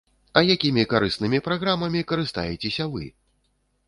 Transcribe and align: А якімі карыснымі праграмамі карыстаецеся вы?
А 0.39 0.41
якімі 0.53 0.85
карыснымі 0.93 1.39
праграмамі 1.47 2.01
карыстаецеся 2.13 2.89
вы? 2.95 3.03